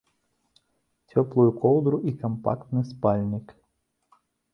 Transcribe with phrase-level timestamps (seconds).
[1.13, 3.47] Цёплую коўдру і кампактны спальнік.